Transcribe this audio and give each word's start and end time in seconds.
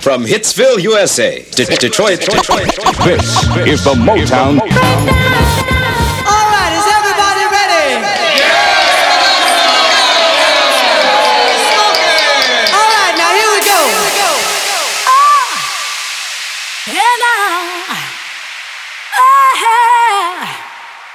From 0.00 0.24
Hitsville, 0.24 0.80
USA, 0.80 1.42
to 1.42 1.64
Detroit, 1.66 2.20
Detroit, 2.20 2.72
This 3.04 3.44
is 3.68 3.84
the 3.84 3.92
Motown. 3.92 4.56
All 4.56 4.66
right, 6.48 6.72
is 6.72 6.86
everybody 6.88 7.44
ready? 7.52 8.00
Yeah! 8.40 8.80
All 12.72 12.88
right, 12.96 13.14
now 13.20 13.28
here 13.36 13.52
we 13.52 13.60
go. 13.60 13.76
And 16.88 17.20
ah, 17.28 18.00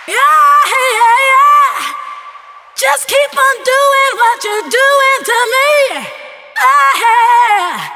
yeah, 0.08 0.62
yeah, 0.78 1.18
yeah. 1.26 1.90
Just 2.78 3.08
keep 3.08 3.34
on 3.34 3.56
doing 3.66 4.12
what 4.22 4.44
you're 4.46 4.70
doing 4.70 5.20
to 5.26 5.38
me. 5.50 6.06
Ah, 6.60 7.95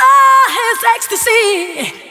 Ah, 0.00 0.44
his 0.58 0.84
ecstasy. 0.96 2.07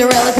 Cinderella 0.00 0.39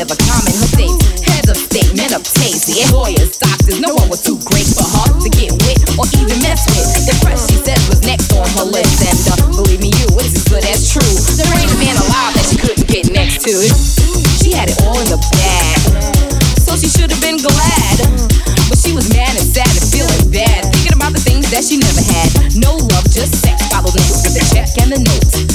ever 0.00 0.16
common. 0.16 0.56
Her 0.56 0.72
things, 0.80 0.96
heads 1.20 1.52
of 1.52 1.60
state, 1.60 1.92
men 1.92 2.16
of 2.16 2.24
taste, 2.24 2.72
yeah, 2.72 2.88
lawyers, 2.88 3.36
doctors. 3.36 3.84
No 3.84 3.92
one 3.92 4.08
was 4.08 4.24
too 4.24 4.40
great 4.48 4.64
for 4.72 4.88
her 4.88 5.12
to 5.20 5.28
get 5.28 5.52
with 5.60 5.76
or 6.00 6.08
even 6.16 6.40
mess 6.40 6.64
with. 6.72 7.04
The 7.04 7.12
fresh 7.20 7.44
she 7.52 7.60
said 7.60 7.76
was 7.92 8.00
next 8.00 8.32
on 8.32 8.48
her 8.56 8.64
list, 8.64 8.96
and 9.04 9.20
uh, 9.28 9.36
believe 9.52 9.84
me, 9.84 9.92
you, 9.92 10.08
it's 10.16 10.40
as 10.40 10.44
good 10.48 10.64
as 10.64 10.88
true. 10.88 11.04
There 11.36 11.52
ain't 11.52 11.68
a 11.68 11.76
man 11.76 12.00
alive 12.00 12.32
that 12.32 12.48
she 12.48 12.56
couldn't 12.56 12.88
get 12.88 13.12
next 13.12 13.44
to. 13.44 13.52
She 14.40 14.56
had 14.56 14.72
it 14.72 14.80
all 14.88 14.96
in 14.96 15.08
the 15.12 15.20
bag, 15.36 15.76
so 16.64 16.80
she 16.80 16.88
should 16.88 17.12
have 17.12 17.20
been 17.20 17.36
glad, 17.36 17.96
but 18.72 18.80
she 18.80 18.96
was 18.96 19.04
mad 19.12 19.36
and 19.36 19.44
sad 19.44 19.68
and 19.68 19.84
feeling 19.84 20.32
bad, 20.32 20.64
thinking 20.72 20.96
about 20.96 21.12
the 21.12 21.20
things 21.20 21.52
that 21.52 21.60
she 21.60 21.76
never 21.76 22.00
had. 22.00 22.56
No 22.56 22.72
love, 22.88 23.04
just 23.12 23.36
sex. 23.44 23.60
followed 23.68 23.92
next 24.00 24.24
with 24.24 24.32
the 24.32 24.44
check 24.48 24.72
and 24.80 24.96
the 24.96 25.00
note. 25.04 25.49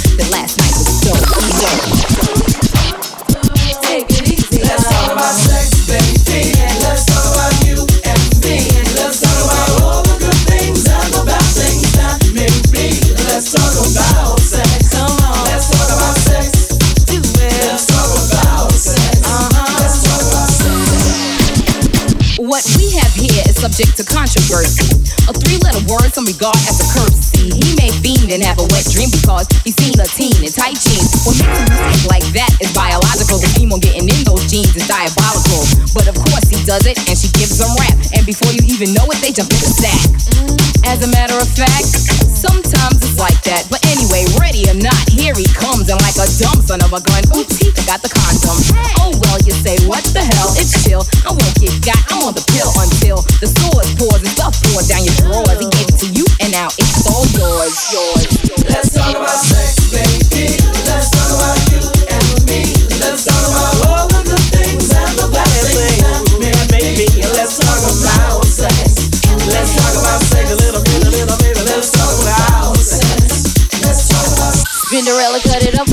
son 46.75 46.91
of 46.91 46.99
a 46.99 47.01
gun. 47.03 47.23
Oops, 47.37 47.55
he 47.57 47.71
the 47.71 48.11
condom. 48.11 48.57
Oh 48.99 49.15
well, 49.23 49.39
you 49.47 49.53
say 49.63 49.79
what 49.87 50.03
the 50.11 50.19
hell? 50.19 50.51
It's 50.59 50.75
chill. 50.83 51.03
I 51.23 51.31
won't 51.31 51.55
get 51.55 51.71
got. 51.79 51.99
I'm 52.11 52.27
on 52.27 52.33
the 52.35 52.43
pill 52.51 52.67
until 52.75 53.23
the 53.39 53.47
sword 53.47 53.87
pours 53.95 54.19
and 54.19 54.31
stuff 54.35 54.59
pours 54.67 54.91
down 54.91 55.07
your 55.07 55.15
drawers. 55.23 55.55
He 55.61 55.67
gave 55.71 55.87
it 55.87 55.97
to 56.03 56.07
you, 56.11 56.25
and 56.43 56.51
now 56.51 56.67
it's 56.75 57.07
all 57.07 57.23
yours, 57.31 57.75
yours. 57.95 58.27
Let's 58.67 58.91
talk 58.91 59.15
about 59.15 59.39
sex, 59.39 59.87
baby. 59.87 60.59
Let's 60.83 61.07
talk 61.15 61.31
about 61.31 61.59
you 61.71 61.81
and 62.11 62.27
me. 62.49 62.75
Let's 62.99 63.23
talk 63.23 63.39
about 63.39 63.75
all 63.87 64.07
of 64.11 64.25
the 64.27 64.39
things 64.51 64.91
and 64.91 65.13
the 65.15 65.31
bad 65.31 65.47
things 65.71 66.03
that 66.03 66.67
me. 66.75 67.07
Let's 67.31 67.55
talk 67.55 67.79
about 67.79 68.43
sex. 68.43 69.07
Let's 69.47 69.71
talk 69.79 69.95
about 69.95 70.19
sex 70.27 70.51
little 70.51 70.83
bit. 70.83 71.55
Let's 71.71 71.93
talk 71.95 72.11
about 72.19 72.75
sex. 72.83 73.63
Let's 73.79 74.11
talk 74.11 74.27
about 74.27 74.55
Spinderella 74.91 75.39
cut 75.39 75.63
it 75.63 75.79
up. 75.79 75.84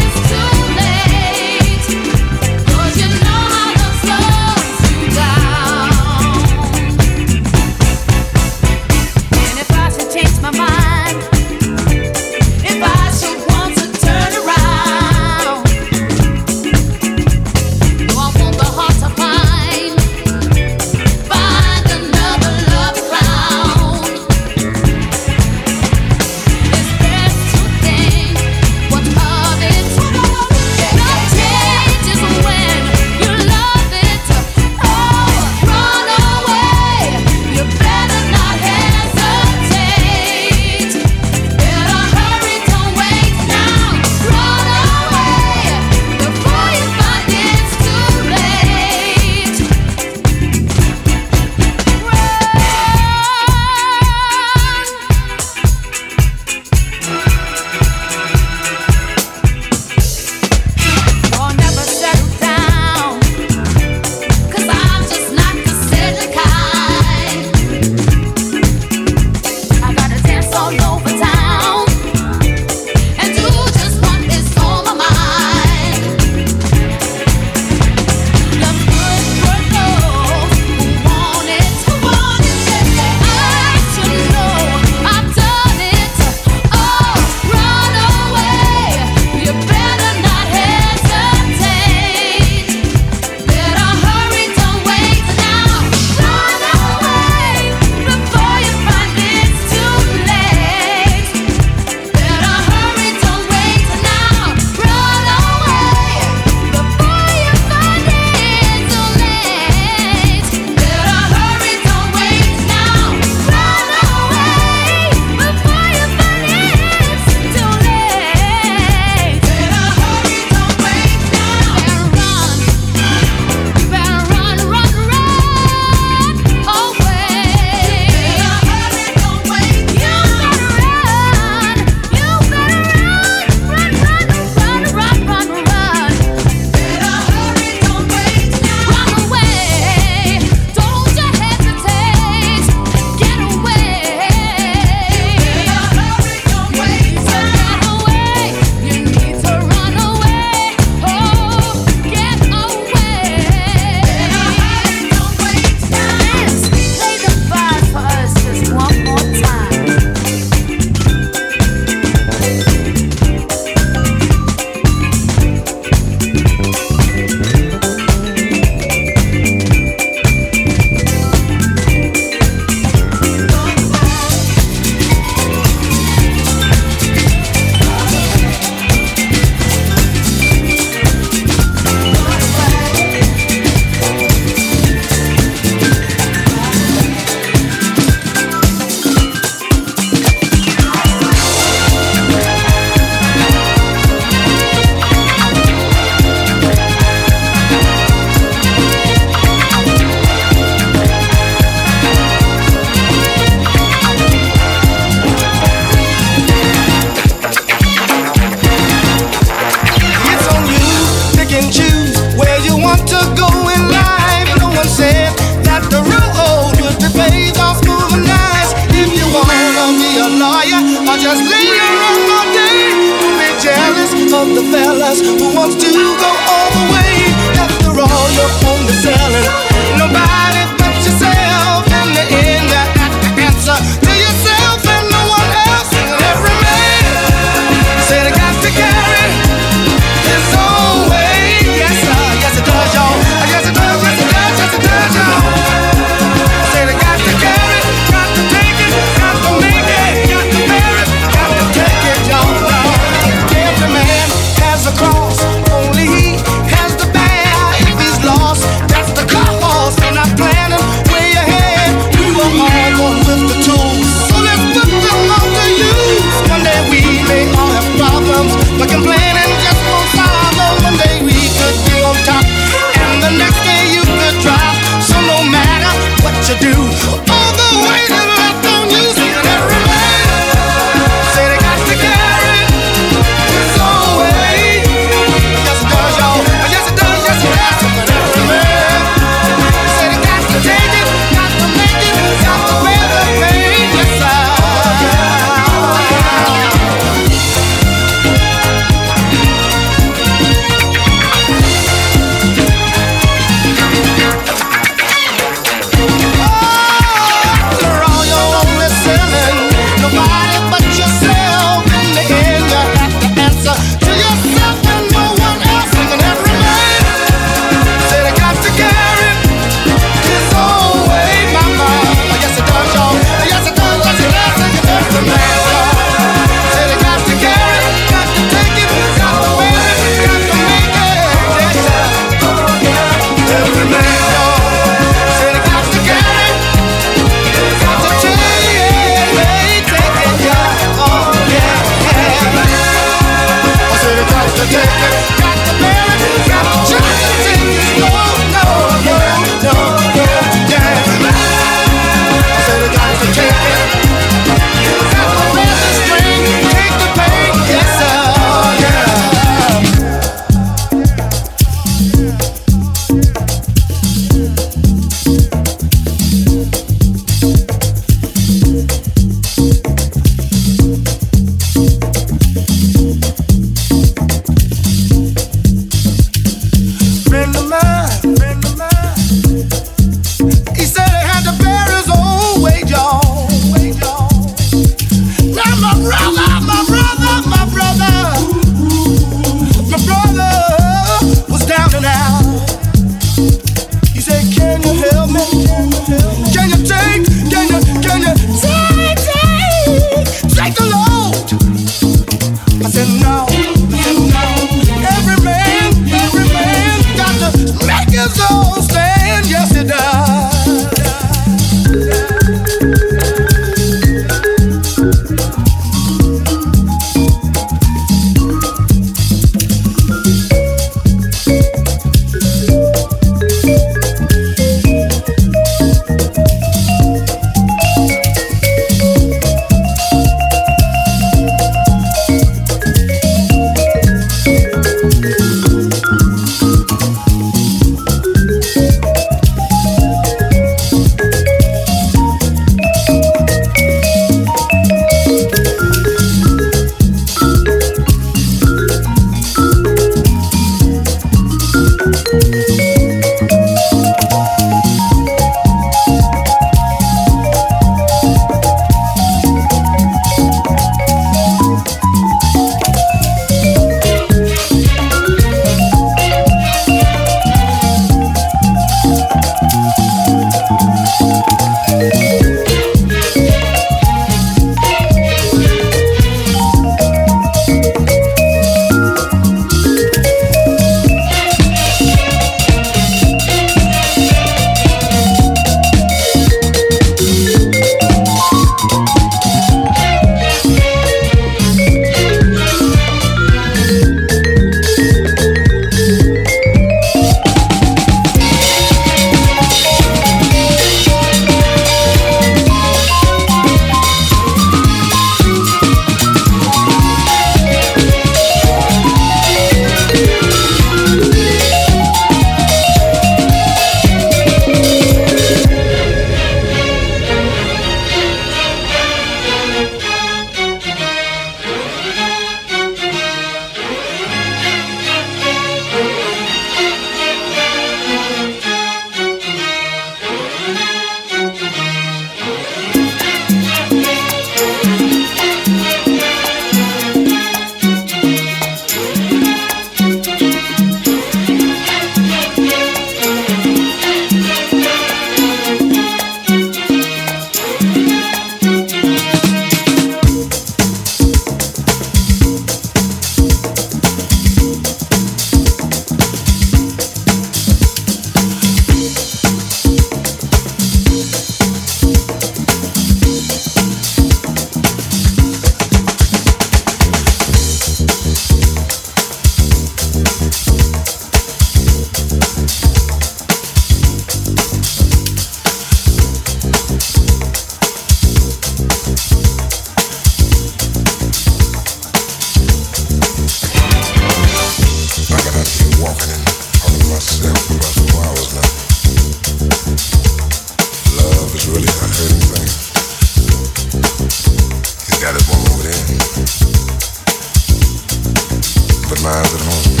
lies 599.23 599.53
at 599.53 599.61
home. 599.61 600.00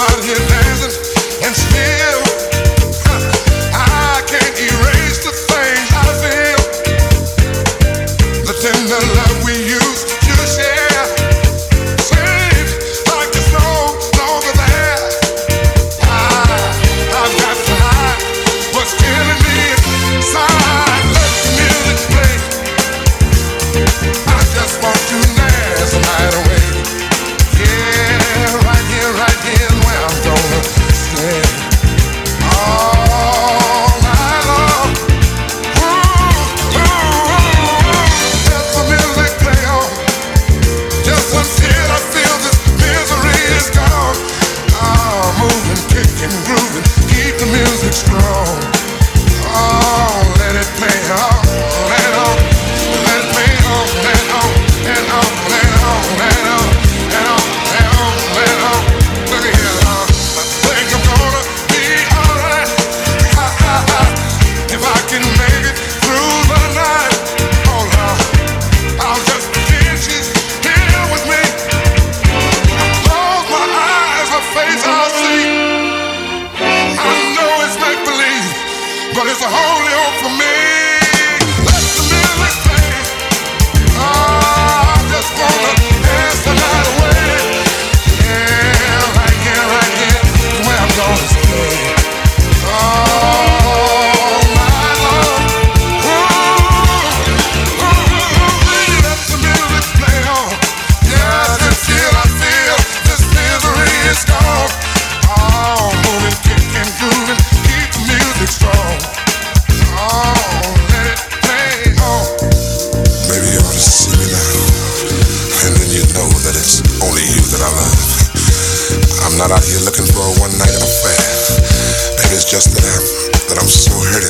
my 0.00 0.06
hip 0.24 0.49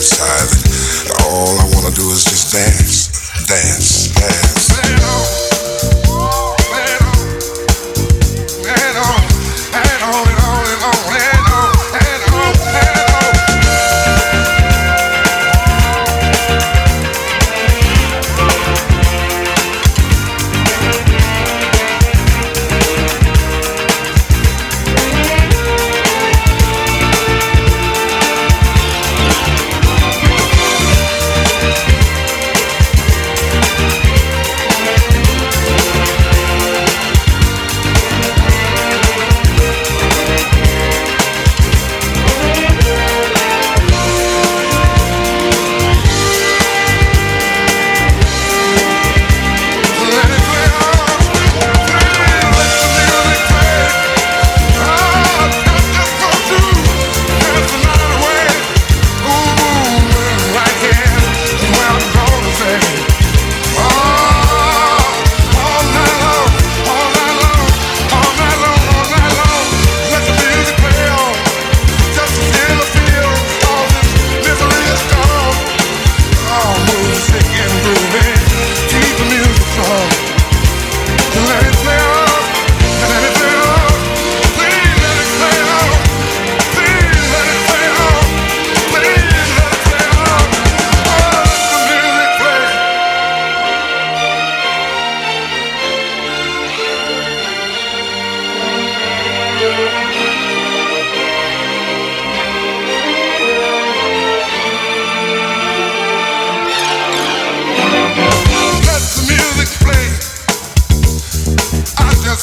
outside. 0.01 0.49
All 1.29 1.59
I 1.61 1.65
wanna 1.75 1.95
do 1.95 2.11
is 2.11 2.25
just 2.25 2.53
dance. 2.53 2.90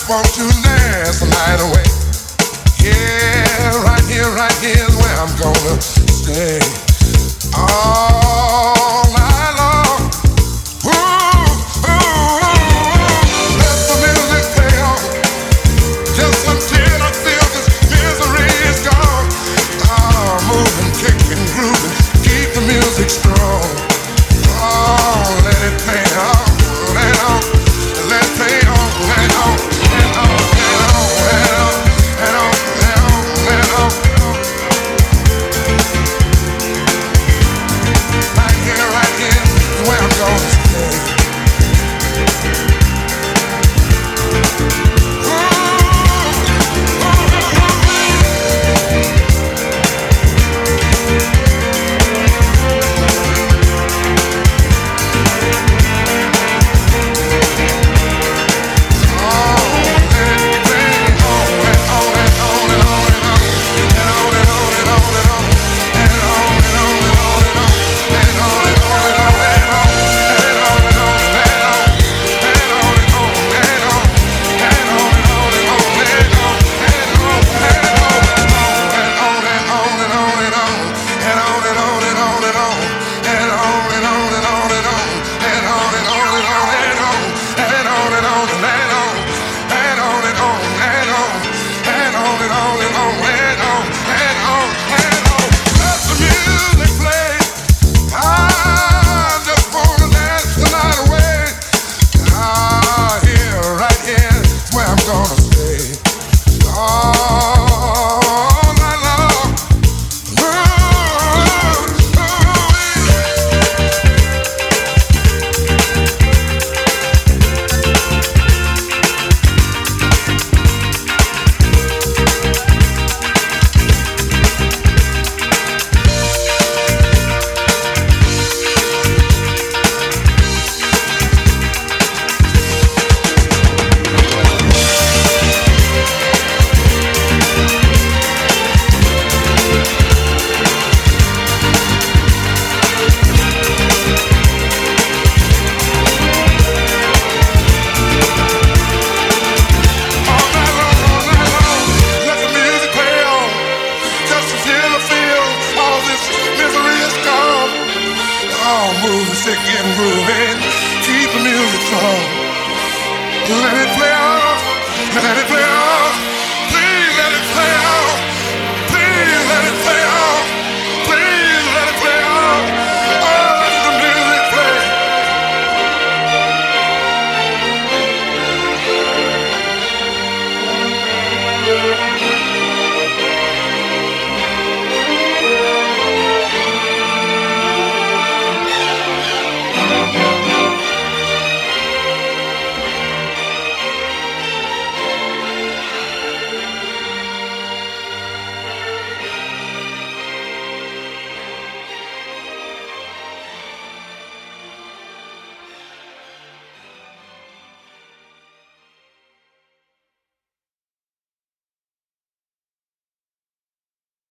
Want 0.10 0.26
to 0.28 0.48
dance 0.64 1.20
the 1.20 1.28
night 1.28 1.60
away. 1.60 1.84
Yeah, 2.80 3.84
right 3.84 4.04
here, 4.08 4.30
right 4.32 4.54
here 4.64 4.88
is 4.88 4.96
where 4.96 5.18
I'm 5.20 5.36
gonna 5.36 5.82
stay. 5.82 6.60
Oh, 7.54 8.07